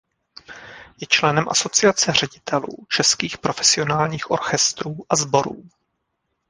[1.01, 5.61] Je členem Asociace ředitelů českých profesionálních orchestrů a sborů.